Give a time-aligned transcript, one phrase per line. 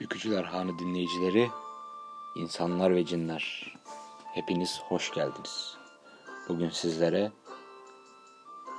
[0.00, 1.50] Bükücüler Hanı dinleyicileri,
[2.34, 3.74] insanlar ve cinler,
[4.24, 5.76] hepiniz hoş geldiniz.
[6.48, 7.32] Bugün sizlere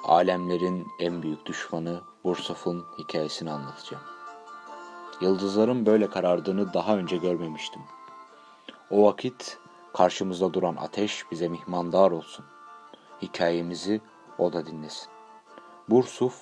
[0.04, 4.04] alemlerin en büyük düşmanı Bursuf'un hikayesini anlatacağım.
[5.22, 7.82] Yıldızların böyle karardığını daha önce görmemiştim.
[8.90, 9.60] O vakit
[9.94, 12.46] karşımızda duran ateş bize mihmandar olsun.
[13.22, 14.02] Hikayemizi
[14.38, 15.10] o da dinlesin.
[15.90, 16.42] Bursuf,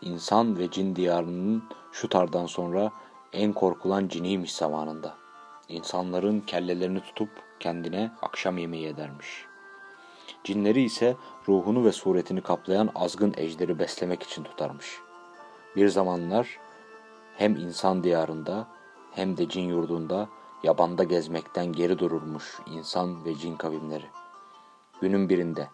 [0.00, 2.92] insan ve cin diyarının şu tardan sonra
[3.32, 5.14] en korkulan ciniymiş zamanında.
[5.68, 7.30] İnsanların kellelerini tutup
[7.60, 9.46] kendine akşam yemeği edermiş.
[10.44, 11.16] Cinleri ise
[11.48, 15.00] ruhunu ve suretini kaplayan azgın ejderi beslemek için tutarmış.
[15.76, 16.58] Bir zamanlar
[17.36, 18.68] hem insan diyarında
[19.12, 20.28] hem de cin yurdunda
[20.62, 24.06] yabanda gezmekten geri dururmuş insan ve cin kavimleri.
[25.00, 25.68] Günün birinde,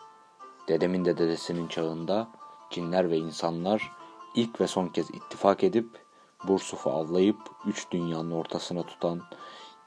[0.68, 2.28] dedemin de dedesinin çağında
[2.70, 3.92] cinler ve insanlar
[4.34, 6.05] ilk ve son kez ittifak edip
[6.44, 9.22] Bursuf'u avlayıp üç dünyanın ortasına tutan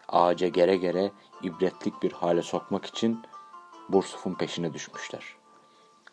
[0.08, 1.12] ağaca gere gere
[1.44, 3.22] ibretlik bir hale sokmak için
[3.90, 5.24] Bursuf'un peşine düşmüşler.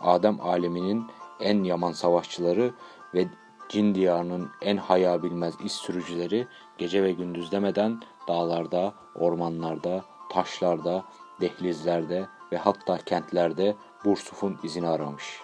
[0.00, 1.06] Adem aleminin
[1.41, 2.75] en yaman savaşçıları
[3.14, 3.28] ve
[3.69, 6.47] cin diyarının en haya bilmez iz sürücüleri
[6.78, 11.05] gece ve gündüz demeden dağlarda, ormanlarda, taşlarda,
[11.41, 15.41] dehlizlerde ve hatta kentlerde Bursuf'un izini aramış.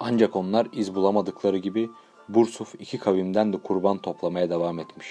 [0.00, 1.90] Ancak onlar iz bulamadıkları gibi
[2.34, 5.06] Bursuf iki kavimden de kurban toplamaya devam etmiş.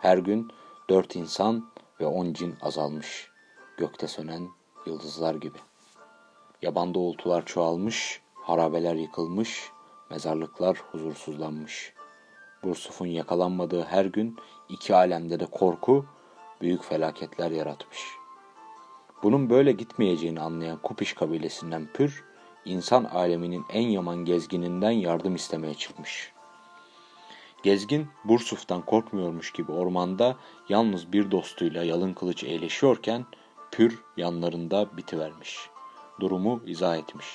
[0.00, 0.50] Her gün
[0.90, 3.30] dört insan ve on cin azalmış.
[3.76, 4.48] Gökte sönen
[4.86, 5.58] yıldızlar gibi.
[6.62, 9.70] Yabanda uğultular çoğalmış, harabeler yıkılmış,
[10.10, 11.92] mezarlıklar huzursuzlanmış.
[12.64, 14.36] Bursuf'un yakalanmadığı her gün
[14.68, 16.06] iki alemde de korku,
[16.60, 18.00] büyük felaketler yaratmış.
[19.22, 22.24] Bunun böyle gitmeyeceğini anlayan Kupiş kabilesinden Pür,
[22.64, 26.32] insan aleminin en yaman gezgininden yardım istemeye çıkmış.
[27.62, 30.36] Gezgin Bursuf'tan korkmuyormuş gibi ormanda
[30.68, 33.26] yalnız bir dostuyla yalın kılıç eğleşiyorken
[33.72, 35.58] Pür yanlarında bitivermiş.
[36.20, 37.26] Durumu izah etmiş.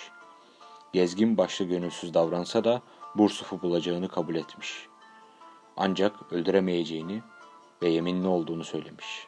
[0.93, 2.81] Gezgin başta gönülsüz davransa da
[3.15, 4.87] Bursuf'u bulacağını kabul etmiş.
[5.77, 7.21] Ancak öldüremeyeceğini
[7.81, 9.27] ve yeminli olduğunu söylemiş.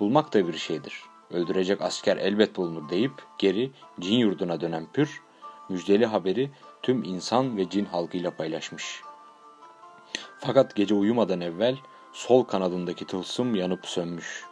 [0.00, 1.02] Bulmak da bir şeydir.
[1.30, 3.70] Öldürecek asker elbet bulunur deyip geri
[4.00, 5.22] cin yurduna dönen Pür,
[5.68, 6.50] müjdeli haberi
[6.82, 9.07] tüm insan ve cin halkıyla paylaşmış.''
[10.40, 11.76] Fakat gece uyumadan evvel
[12.12, 14.44] sol kanadındaki tılsım yanıp sönmüş.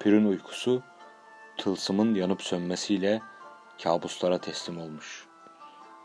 [0.00, 0.82] Pür'ün uykusu
[1.58, 3.22] tılsımın yanıp sönmesiyle
[3.82, 5.26] kabuslara teslim olmuş.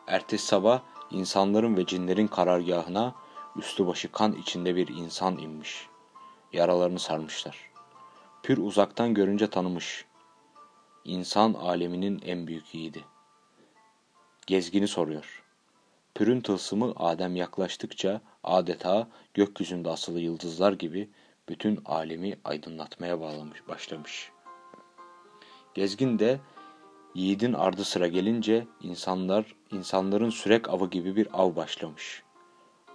[0.07, 3.15] Ertesi sabah insanların ve cinlerin karargahına
[3.55, 5.87] üstü başı kan içinde bir insan inmiş.
[6.53, 7.71] Yaralarını sarmışlar.
[8.43, 10.05] Pür uzaktan görünce tanımış.
[11.05, 13.05] İnsan aleminin en büyük yiğidi.
[14.47, 15.40] Gezgini soruyor.
[16.15, 21.09] Pürün tılsımı Adem yaklaştıkça adeta gökyüzünde asılı yıldızlar gibi
[21.49, 24.31] bütün alemi aydınlatmaya bağlamış, başlamış.
[25.73, 26.39] Gezgin de
[27.15, 32.23] yiğidin ardı sıra gelince insanlar insanların sürek avı gibi bir av başlamış.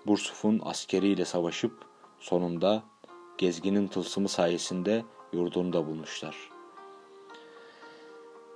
[0.07, 1.85] Bursuf'un askeriyle savaşıp
[2.21, 2.83] sonunda
[3.39, 6.56] gezginin tılsımı sayesinde yurdunda bulmuşlar.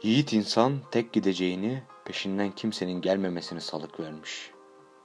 [0.02, 4.50] Yiğit insan tek gideceğini peşinden kimsenin gelmemesini salık vermiş.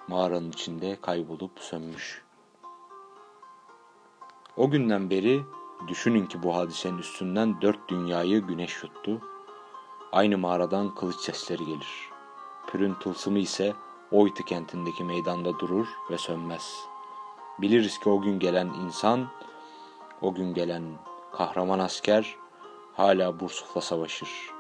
[0.07, 2.23] Mağaranın içinde kaybolup sönmüş.
[4.57, 5.41] O günden beri
[5.87, 9.21] düşünün ki bu hadisenin üstünden dört dünyayı güneş yuttu.
[10.11, 12.09] Aynı mağaradan kılıç sesleri gelir.
[12.67, 13.73] Pürün tılsımı ise
[14.11, 16.79] Oytı kentindeki meydanda durur ve sönmez.
[17.59, 19.27] Biliriz ki o gün gelen insan,
[20.21, 20.83] o gün gelen
[21.31, 22.35] kahraman asker
[22.93, 24.54] hala Bursuf'la savaşır.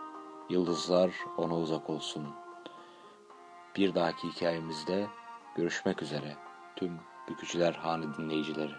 [0.49, 2.27] Yıldızlar ona uzak olsun.
[3.75, 5.07] Bir dahaki hikayemizde
[5.55, 6.35] görüşmek üzere
[6.75, 8.73] tüm Bükücüler Hanı dinleyicileri.